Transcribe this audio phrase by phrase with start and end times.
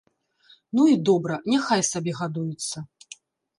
[0.79, 2.77] Ну, і добра, няхай сабе гадуецца!